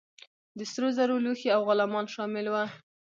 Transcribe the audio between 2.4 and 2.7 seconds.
وه.